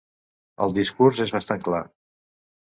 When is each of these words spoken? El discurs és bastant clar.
El 0.67 0.73
discurs 0.77 1.23
és 1.27 1.35
bastant 1.37 1.63
clar. 1.71 1.85